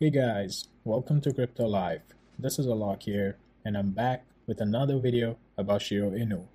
[0.00, 2.02] Hey guys, welcome to Crypto Life.
[2.38, 6.46] This is Alok here, and I'm back with another video about Shiryo Inu.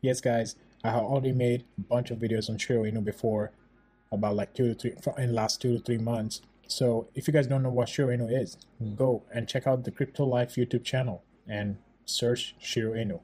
[0.00, 0.54] Yes, guys,
[0.84, 3.50] I have already made a bunch of videos on Shiryo Inu before,
[4.12, 6.40] about like two to three in last two to three months.
[6.68, 8.56] So if you guys don't know what Shiryo Inu is,
[8.94, 13.20] go and check out the Crypto Life YouTube channel and search Shiryo Inu.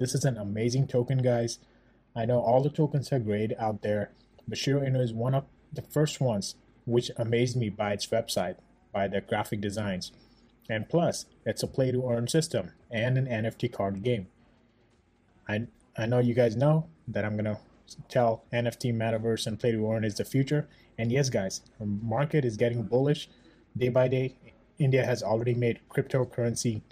[0.00, 1.60] This is an amazing token, guys.
[2.16, 4.10] I know all the tokens are great out there,
[4.48, 8.56] but Shiryo Inu is one of the first ones which amazed me by its website,
[8.92, 10.12] by the graphic designs.
[10.68, 14.28] And plus, it's a play to earn system and an NFT card game.
[15.48, 17.58] I, I know you guys know that I'm going to
[18.08, 20.68] tell NFT, metaverse, and play to earn is the future.
[20.98, 23.28] And yes, guys, the market is getting bullish
[23.76, 24.36] day by day.
[24.78, 26.82] India has already made cryptocurrency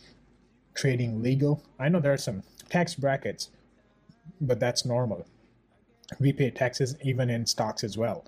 [0.74, 1.62] trading legal.
[1.78, 3.50] I know there are some tax brackets,
[4.40, 5.26] but that's normal.
[6.18, 8.24] We pay taxes even in stocks as well.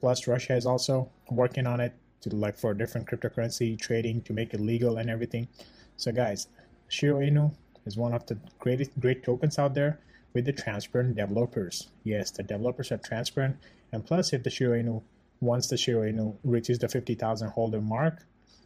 [0.00, 4.54] Plus, Russia is also working on it to like for different cryptocurrency trading to make
[4.54, 5.48] it legal and everything.
[5.96, 6.48] So, guys,
[6.90, 7.54] Shiryo Inu
[7.86, 10.00] is one of the greatest great tokens out there
[10.34, 11.88] with the transparent developers.
[12.04, 13.56] Yes, the developers are transparent,
[13.92, 15.02] and plus, if the Shiryo Inu
[15.40, 18.24] once the Shiryo Inu reaches the fifty thousand holder mark,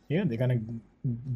[0.08, 0.60] yeah, they're gonna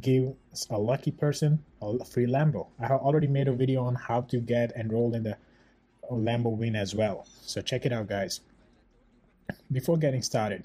[0.01, 0.35] give
[0.71, 2.69] a lucky person a free Lambo.
[2.79, 5.37] I have already made a video on how to get enrolled in the
[6.11, 7.27] Lambo win as well.
[7.43, 8.41] So check it out, guys.
[9.71, 10.65] Before getting started,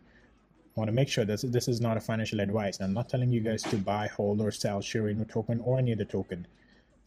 [0.75, 2.79] I want to make sure that this is not a financial advice.
[2.79, 5.91] I'm not telling you guys to buy, hold, or sell Shiryo Inu token or any
[5.91, 6.47] other token.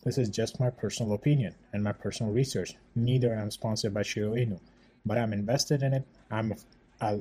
[0.05, 2.75] This is just my personal opinion and my personal research.
[2.95, 4.61] Neither am sponsored by Shiryo Inu,
[5.07, 6.05] but I'm invested in it.
[6.31, 6.55] I'm
[7.01, 7.21] I,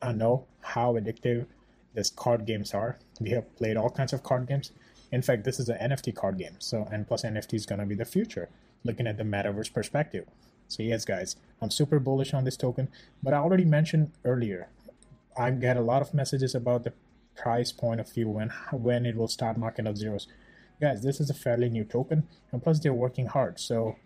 [0.00, 1.46] I know how addictive
[1.94, 2.98] these card games are.
[3.20, 4.72] We have played all kinds of card games.
[5.12, 6.56] In fact, this is an NFT card game.
[6.60, 8.48] So, and plus NFT is going to be the future,
[8.84, 10.26] looking at the metaverse perspective.
[10.66, 12.88] So yes, guys, I'm super bullish on this token,
[13.22, 14.68] but I already mentioned earlier,
[15.36, 16.92] I get a lot of messages about the
[17.36, 20.28] price point of view when when it will start knocking off zeros.
[20.80, 23.58] Guys, this is a fairly new token, and plus they're working hard.
[23.60, 23.96] So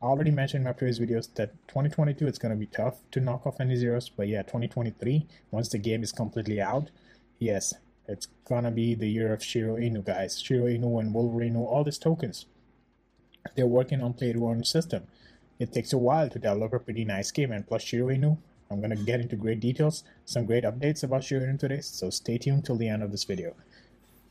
[0.00, 3.20] I already mentioned in my previous videos that 2022 it's going to be tough to
[3.20, 6.90] knock off any zeros, but yeah, 2023 once the game is completely out,
[7.38, 7.74] yes,
[8.08, 10.42] it's gonna be the year of Shiryo Inu, guys.
[10.42, 12.46] Shiryo Inu and Wolverine, all these tokens.
[13.54, 15.06] They're working on play to earn system.
[15.58, 18.38] It takes a while to develop a pretty nice game, and plus Shiryo Inu,
[18.70, 22.10] I'm going to get into great details, some great updates about Shiryo Inu today, so
[22.10, 23.54] stay tuned till the end of this video.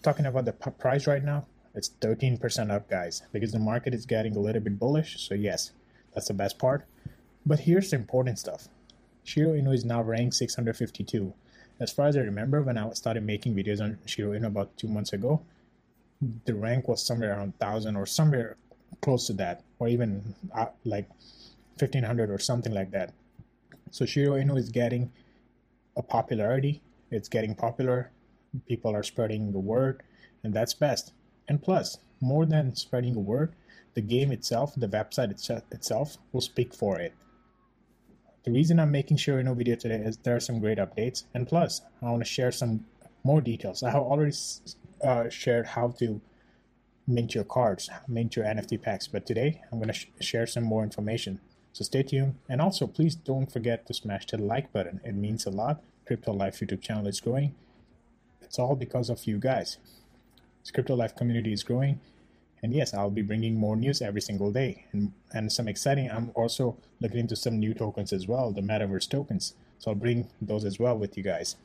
[0.03, 4.05] Talking about the p- price right now, it's 13% up, guys, because the market is
[4.05, 5.71] getting a little bit bullish, so yes,
[6.13, 6.85] that's the best part.
[7.45, 8.67] But here's the important stuff.
[9.25, 11.33] Shiryo Inu is now ranked 652.
[11.79, 14.87] As far as I remember, when I started making videos on Shiryo Inu about two
[14.87, 15.41] months ago,
[16.45, 18.57] the rank was somewhere around 1000 or somewhere
[19.01, 21.09] close to that, or even uh, like
[21.77, 23.13] 1500 or something like that.
[23.91, 25.11] So Shiryo Inu is getting
[25.95, 26.81] a popularity.
[27.11, 28.11] It's getting popular.
[28.67, 30.03] People are spreading the word,
[30.43, 31.13] and that's best.
[31.47, 33.53] And plus, more than spreading the word,
[33.93, 35.31] the game itself, the website
[35.71, 37.13] itself, will speak for it.
[38.43, 41.47] The reason I'm making Shiryo Inu video today is there are some great updates, and
[41.47, 42.85] plus, I want to share some
[43.23, 43.83] more details.
[43.83, 44.35] I have already
[45.03, 46.21] uh, shared how to
[47.07, 49.07] mint your cards, mint your NFT packs.
[49.07, 51.39] But today I'm going to sh- share some more information.
[51.77, 52.33] So stay tuned.
[52.49, 54.99] And also, please don't forget to smash the like button.
[55.03, 55.83] It means a lot.
[56.07, 57.53] Crypto Life YouTube channel is growing.
[58.41, 59.77] It's all because of you guys.
[60.63, 61.99] This Crypto Life community is growing.
[62.63, 64.85] And yes, I'll be bringing more news every single day.
[64.91, 69.07] And, and some exciting, I'm also looking into some new tokens as well, the Metaverse
[69.07, 69.53] tokens.
[69.77, 71.57] So I'll bring those as well with you guys.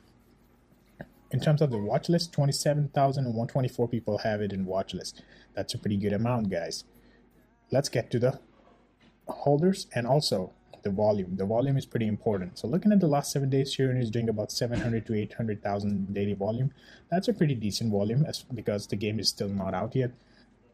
[1.31, 5.23] In terms of the watch list, 27,124 people have it in watch list.
[5.55, 6.83] That's a pretty good amount, guys.
[7.71, 8.39] Let's get to the
[9.27, 10.51] holders and also
[10.83, 11.37] the volume.
[11.37, 12.59] The volume is pretty important.
[12.59, 16.13] So looking at the last seven days, Shiryo Inu is doing about 700 to 800,000
[16.13, 16.73] daily volume.
[17.09, 20.11] That's a pretty decent volume as, because the game is still not out yet.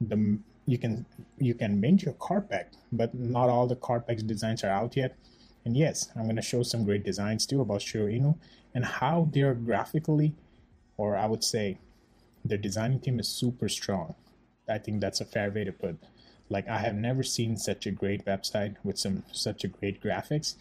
[0.01, 1.05] The you can
[1.37, 4.95] you can mint your card pack, but not all the card packs designs are out
[4.95, 5.15] yet.
[5.65, 8.37] And yes, I'm going to show some great designs too about Shiryo Inu
[8.73, 10.35] and how they're graphically
[10.99, 11.79] or I would say
[12.43, 14.15] their designing team is super strong.
[14.67, 15.97] I think that's a fair way to put.
[16.49, 20.55] Like I have never seen such a great website with some such a great graphics.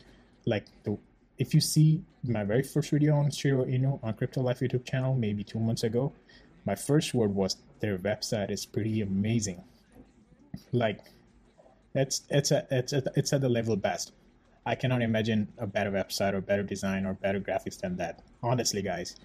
[0.44, 0.98] Like the
[1.38, 5.14] if you see my very first video on Shiryo Inu on Crypto Life YouTube channel,
[5.14, 6.12] maybe two months ago,
[6.66, 9.62] my first word was their website is pretty amazing.
[10.72, 11.00] Like
[11.94, 14.12] it's it's a, it's a, it's at the level best.
[14.66, 18.20] I cannot imagine a better website or better design or better graphics than that.
[18.42, 19.16] Honestly, guys,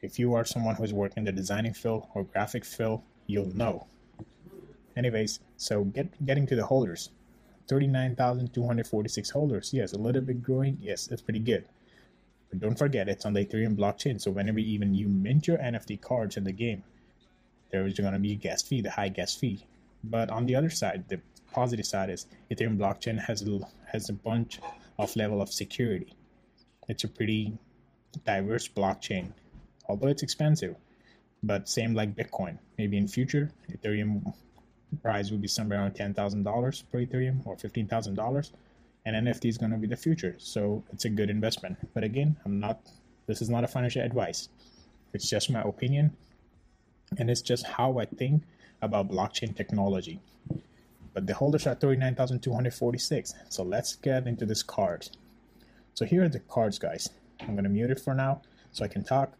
[0.00, 3.86] if you are someone who's working the designing field or graphic field, you'll know.
[4.98, 7.10] Anyways, so get getting to the holders.
[7.68, 9.70] 39,246 holders.
[9.72, 10.76] Yes, a little bit growing.
[10.80, 11.66] Yes, it's pretty good.
[12.50, 14.20] But don't forget, it's on the Ethereum blockchain.
[14.20, 16.82] So whenever even you mint your NFT cards in the game,
[17.70, 19.66] there is going to be a gas fee, the high gas fee.
[20.02, 21.20] But on the other side, the
[21.52, 23.44] positive side is Ethereum blockchain has
[23.92, 24.58] has a bunch
[24.98, 26.12] of level of security.
[26.88, 27.56] It's a pretty
[28.24, 29.32] diverse blockchain,
[29.88, 30.74] although it's expensive.
[31.42, 32.58] But same like Bitcoin.
[32.78, 34.34] Maybe in future, Ethereum
[35.02, 38.52] price will be somewhere around ten thousand dollars per Ethereum or fifteen thousand dollars,
[39.04, 40.34] and NFT is going to be the future.
[40.38, 41.76] So it's a good investment.
[41.94, 42.80] But again, I'm not.
[43.26, 44.48] This is not a financial advice.
[45.12, 46.16] It's just my opinion,
[47.18, 48.42] and it's just how I think
[48.82, 50.20] about blockchain technology.
[51.14, 53.34] But the holders are 39,246.
[53.48, 55.08] So let's get into this card.
[55.94, 57.08] So here are the cards, guys.
[57.40, 58.42] I'm going to mute it for now
[58.72, 59.32] so I can talk.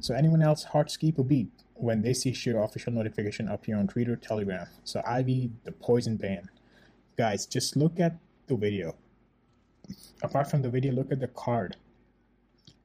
[0.00, 3.76] So anyone else heart skip a beat when they see your official notification up here
[3.76, 4.66] on Twitter, Telegram.
[4.84, 6.48] So Ivy, the poison band.
[7.16, 8.96] Guys, just look at the video.
[10.22, 11.76] Apart from the video, look at the card.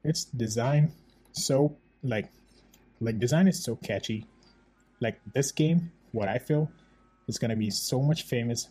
[0.04, 0.92] It's designed
[1.32, 2.28] so like
[3.00, 4.26] like design is so catchy.
[5.00, 6.70] Like this game, what I feel
[7.28, 8.68] is gonna be so much famous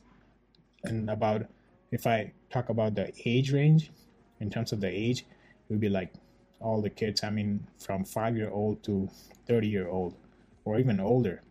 [0.84, 1.46] and about
[1.92, 3.92] if I talk about the age range
[4.40, 6.14] in terms of the age, it would be like
[6.60, 9.10] all the kids, I mean, from five year old to
[9.48, 10.16] 30 year old
[10.66, 11.42] or even older.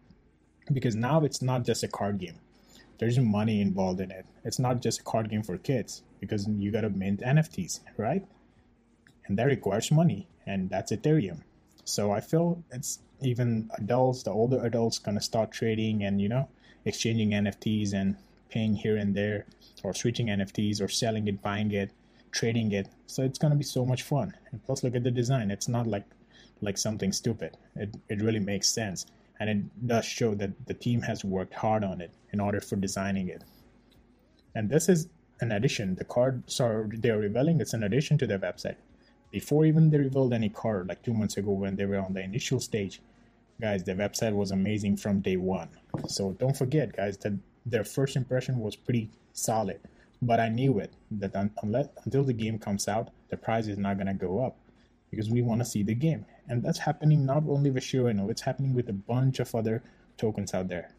[0.73, 2.39] Because now it's not just a card game,
[2.99, 4.27] there's money involved in it.
[4.45, 8.27] It's not just a card game for kids because you got to mint NFTs, right?
[9.27, 11.43] And that requires money, and that's Ethereum.
[11.85, 16.49] So I feel it's even adults, the older adults, gonna start trading and you know
[16.85, 18.17] exchanging NFTs and
[18.49, 19.47] paying here and there,
[19.83, 21.91] or switching NFTs or selling it, buying it
[22.39, 22.89] trading it.
[23.07, 24.33] So it's gonna be so much fun.
[24.51, 25.51] And plus, look at the design.
[25.51, 26.07] It's not like
[26.61, 27.57] like something stupid.
[27.75, 29.07] It it really makes sense,
[29.41, 32.77] and it does show that the team has worked hard on it in order for
[32.77, 33.43] designing it.
[34.55, 35.09] And this is
[35.41, 35.95] an addition.
[35.97, 38.79] The card, sorry, they're revealing it's an addition to their website.
[39.31, 42.23] Before even they revealed any card, like two months ago when they were on the
[42.23, 43.01] initial stage,
[43.61, 45.69] guys, the website was amazing from day one.
[46.07, 47.35] So don't forget, guys, that
[47.67, 49.81] their first impression was pretty solid.
[50.21, 51.33] But I knew it that
[51.63, 54.57] unless until the game comes out, the price is not gonna go up
[55.11, 58.31] because we want to see the game, and that's happening not only with Shiryo Inu,
[58.31, 59.83] it's happening with a bunch of other
[60.17, 60.91] tokens out there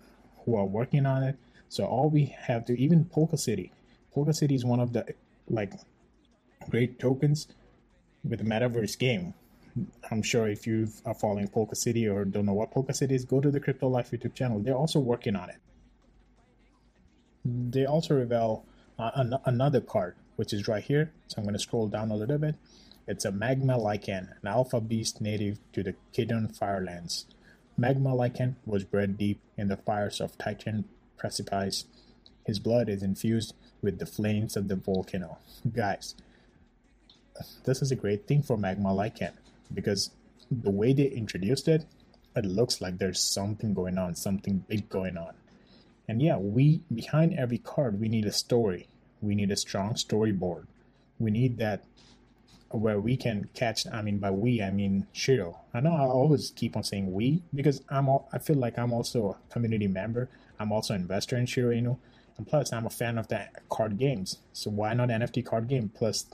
[0.45, 1.37] who are working on it.
[1.67, 3.71] So all we have to even Polka City,
[4.13, 5.05] Polka City is one of the
[5.47, 5.73] like
[6.69, 7.47] great tokens
[8.23, 9.33] with the metaverse game.
[10.09, 13.25] I'm sure if you are following Polka City or don't know what Polka City is,
[13.25, 14.59] go to the Crypto Life YouTube channel.
[14.59, 15.57] They're also working on it.
[17.45, 18.65] They also reveal
[18.99, 21.11] uh, an- another card, which is right here.
[21.27, 22.55] So I'm going to scroll down a little bit.
[23.07, 27.25] It's a Magma Lycan, an alpha beast native to the Kidon Firelands.
[27.77, 30.85] Magma Lycan was bred deep in the fires of Titan
[31.17, 31.85] Precipice.
[32.45, 35.37] His blood is infused with the flames of the volcano.
[35.73, 36.13] Guys,
[37.63, 39.31] this is a great thing for Magma Lycan
[39.73, 40.11] because
[40.51, 41.85] the way they introduced it,
[42.35, 45.33] it looks like there's something going on, something big going on.
[46.09, 48.87] And yeah, we behind every card we need a story.
[49.21, 50.65] We need a strong storyboard.
[51.19, 51.83] We need that
[52.71, 53.85] where we can catch.
[53.85, 55.57] I mean, by we I mean Shiryo.
[55.71, 58.09] I know I always keep on saying we because I'm.
[58.33, 60.29] I feel like I'm also a community member.
[60.59, 61.99] I'm also an investor in Shiryo Inu,
[62.37, 64.39] and plus I'm a fan of the card games.
[64.51, 65.89] So why not NFT card game?
[65.93, 66.25] Plus,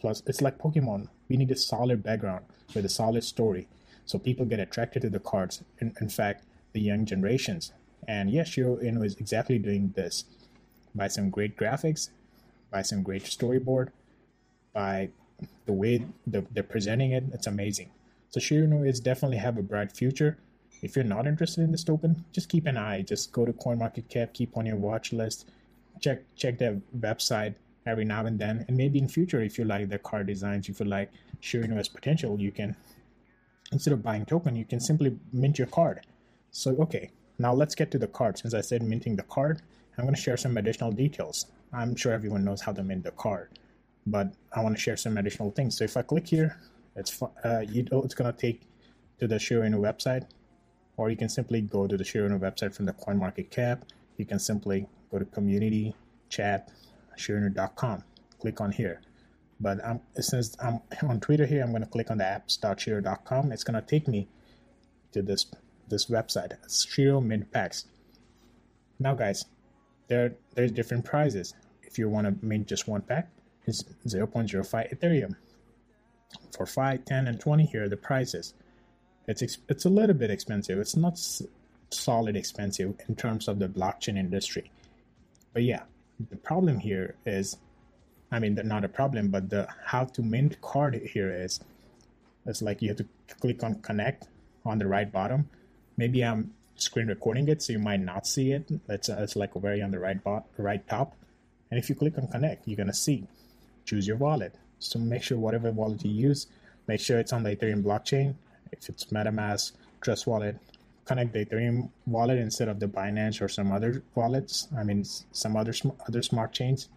[0.00, 1.06] plus it's like Pokemon.
[1.28, 2.44] We need a solid background
[2.74, 3.68] with a solid story,
[4.04, 5.62] so people get attracted to the cards.
[5.78, 6.42] In, in fact,
[6.72, 7.70] the young generations
[8.08, 10.24] and yes, Shiryo Inu is exactly doing this
[10.94, 12.10] by some great graphics,
[12.70, 13.88] by some great storyboard,
[14.72, 15.10] by
[15.66, 17.24] the way they're presenting it.
[17.32, 17.90] It's amazing.
[18.30, 20.38] So Shiryo Inu is definitely have a bright future.
[20.82, 23.02] If you're not interested in this token, just keep an eye.
[23.02, 25.48] Just go to CoinMarketCap, keep on your watch list,
[26.00, 27.54] check check their website
[27.86, 30.80] every now and then, and maybe in future, if you like their card designs, if
[30.80, 31.10] you like
[31.40, 32.76] Shiryo Inu has potential, you can
[33.72, 36.00] instead of buying token, you can simply mint your card.
[36.50, 38.38] So okay, now let's get to the card.
[38.38, 39.62] Since I said minting the card,
[39.98, 41.46] I'm going to share some additional details.
[41.72, 43.58] I'm sure everyone knows how to mint the card,
[44.06, 45.76] but I want to share some additional things.
[45.76, 46.58] So if I click here,
[46.94, 48.62] it's uh, it's going to take
[49.18, 50.26] to the Shiryo Inu website,
[50.96, 53.82] or you can simply go to the Shiryo Inu website from the CoinMarketCap.
[54.16, 55.94] You can simply go to community
[56.28, 56.70] chat
[57.16, 58.02] shiroinu.com.
[58.40, 59.00] Click on here.
[59.60, 63.52] But I'm, since I'm on Twitter here, I'm going to click on the apps.shiro.com.
[63.52, 64.28] It's going to take me
[65.12, 65.46] to this
[65.88, 67.86] this website, Shiryo Mint Packs.
[68.98, 69.44] Now, guys,
[70.08, 71.54] there there's different prices.
[71.82, 73.28] If you want to mint just one pack,
[73.66, 74.64] it's 0.05
[74.94, 75.36] Ethereum.
[76.56, 78.54] For 5, 10, and 20, here are the prices.
[79.26, 80.78] It's it's a little bit expensive.
[80.78, 81.18] It's not
[81.90, 84.70] solid expensive in terms of the blockchain industry.
[85.52, 85.82] But yeah,
[86.30, 87.56] the problem here is
[88.30, 91.60] I mean, not a problem, but the how to mint card here is,
[92.44, 93.06] it's like you have to
[93.40, 94.28] click on connect
[94.64, 95.48] on the right bottom.
[95.96, 98.68] Maybe I'm screen recording it, so you might not see it.
[98.88, 101.14] It's, it's like very on the right bot, right top.
[101.70, 103.26] And if you click on connect, you're gonna see,
[103.84, 104.54] choose your wallet.
[104.78, 106.46] So make sure whatever wallet you use,
[106.86, 108.34] make sure it's on the Ethereum blockchain.
[108.72, 110.58] If it's MetaMask, Trust Wallet,
[111.06, 114.68] connect the Ethereum wallet instead of the Binance or some other wallets.
[114.76, 116.88] I mean, some other sm- other smart chains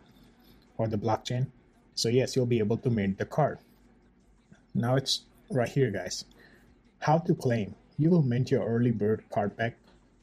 [0.77, 1.47] or the blockchain.
[1.95, 3.59] So yes, you'll be able to mint the card.
[4.73, 6.25] Now it's right here, guys.
[6.99, 7.75] How to claim?
[7.99, 9.75] You will mint your early bird card pack,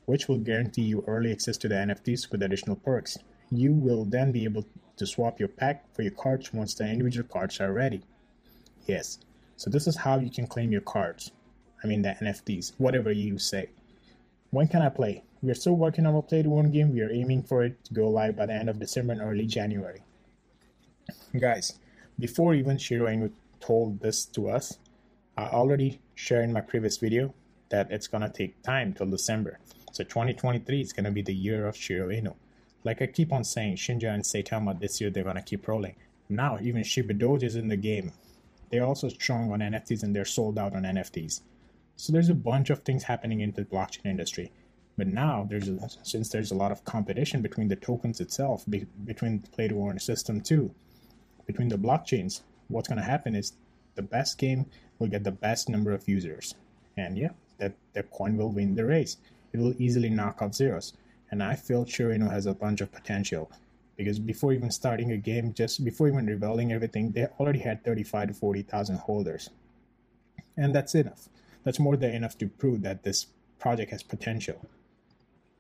[0.07, 3.19] which will guarantee you early access to the NFTs with additional perks.
[3.51, 4.65] You will then be able
[4.97, 8.01] to swap your pack for your cards once the individual cards are ready.
[8.87, 9.19] Yes,
[9.59, 11.33] so this is how you can claim your cards.
[11.85, 13.69] I mean the NFTs, whatever you say.
[14.49, 15.25] When can I play?
[15.43, 16.95] We are still working on a play to one game.
[16.95, 19.45] We are aiming for it to go live by the end of December and early
[19.45, 20.01] January.
[21.39, 21.79] Guys,
[22.19, 24.79] before even Shiryo Inu told this to us,
[25.37, 27.35] I already shared in my previous video
[27.69, 29.59] that it's gonna take time till December.
[29.93, 32.35] So 2023 is gonna be the year of Shiryo Inu.
[32.85, 35.97] Like I keep on saying, Shinja and Saitama this year they're gonna keep rolling.
[36.29, 38.13] Now even Shiba Doge is in the game.
[38.71, 41.43] They're also strong on NFTs and they're sold out on NFTs.
[41.97, 44.53] So there's a bunch of things happening in the blockchain industry.
[44.99, 48.87] But now there's a, since there's a lot of competition between the tokens itself, be,
[49.05, 50.75] between the play to earn system too,
[51.47, 53.53] between the blockchains, what's going to happen is
[53.95, 54.67] the best game
[54.99, 56.55] will get the best number of users,
[56.97, 59.17] and yeah, that that coin will win the race.
[59.53, 60.95] It will easily knock out zeros,
[61.31, 63.51] and I feel Shiryo Inu has a bunch of potential
[63.97, 68.29] because before even starting a game, just before even revealing everything, they already had 35
[68.29, 69.51] to 40,000 holders,
[70.57, 71.29] and that's enough.
[71.65, 73.27] That's more than enough to prove that this
[73.59, 74.67] project has potential.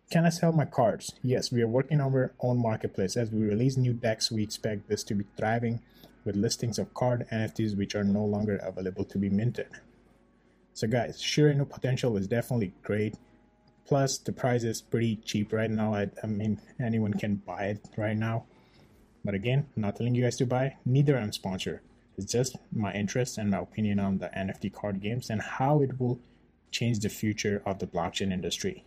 [0.09, 1.15] Can I sell my cards?
[1.23, 3.17] Yes, we are working on our own marketplace.
[3.17, 5.81] As we release new decks, we expect this to be thriving
[6.25, 9.69] with listings of card NFTs which are no longer available to be minted.
[10.77, 13.15] So, guys, Shiryo Inu potential is definitely great.
[13.87, 15.95] Plus, the price is pretty cheap right now.
[15.95, 18.45] I, I mean, anyone can buy it right now.
[19.25, 20.77] But again, not telling you guys to buy.
[20.85, 21.81] Neither I'm sponsored.
[22.19, 25.99] It's just my interest and my opinion on the NFT card games and how it
[25.99, 26.21] will
[26.71, 28.85] change the future of the blockchain industry.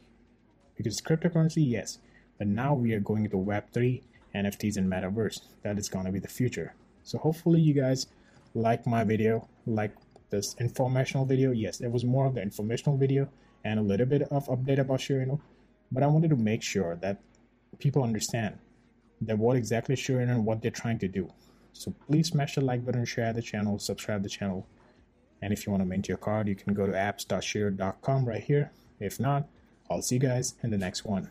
[0.77, 1.97] Because cryptocurrency, yes,
[2.37, 4.03] but now we are going to Web3,
[4.35, 5.41] NFTs, and metaverse.
[5.63, 6.75] That is going to be the future.
[7.03, 8.05] So hopefully you guys
[8.53, 9.95] like my video, like
[10.29, 11.51] this informational video.
[11.51, 13.29] Yes, it was more of the informational video
[13.63, 15.39] and a little bit of update about Shiryo Inu,
[15.91, 17.17] but I wanted to make sure that
[17.79, 18.57] people understand
[19.21, 21.29] that what exactly Shiryo Inu and what they're trying to do.
[21.73, 24.65] So please smash the like button, share the channel, subscribe the channel.
[25.41, 28.71] And if you want to mint your card, you can go to apps.shiro.com right here.
[28.99, 29.47] If not,
[29.89, 31.29] I'll see you guys in the next one.